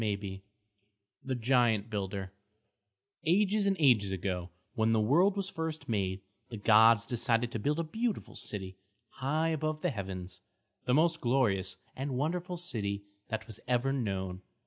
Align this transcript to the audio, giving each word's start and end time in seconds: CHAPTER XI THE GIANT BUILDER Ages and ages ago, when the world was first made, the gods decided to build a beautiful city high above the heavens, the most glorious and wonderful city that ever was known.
CHAPTER 0.03 0.15
XI 0.17 0.41
THE 1.23 1.35
GIANT 1.35 1.89
BUILDER 1.91 2.33
Ages 3.23 3.67
and 3.67 3.75
ages 3.79 4.09
ago, 4.11 4.49
when 4.73 4.93
the 4.93 4.99
world 4.99 5.37
was 5.37 5.51
first 5.51 5.87
made, 5.87 6.21
the 6.49 6.57
gods 6.57 7.05
decided 7.05 7.51
to 7.51 7.59
build 7.59 7.79
a 7.79 7.83
beautiful 7.83 8.33
city 8.33 8.77
high 9.09 9.49
above 9.49 9.83
the 9.83 9.91
heavens, 9.91 10.41
the 10.85 10.95
most 10.95 11.21
glorious 11.21 11.77
and 11.95 12.17
wonderful 12.17 12.57
city 12.57 13.03
that 13.27 13.45
ever 13.67 13.91
was 13.91 14.01
known. 14.03 14.41